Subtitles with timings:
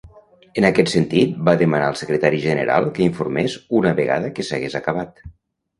[0.61, 5.29] En aquest sentit, va demanar al Secretari General que informés una vegada que s'hagués acabat.